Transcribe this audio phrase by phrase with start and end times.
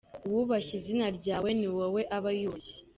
[0.27, 2.75] Uwubashye izina ryawe ni wowe aba yubashye.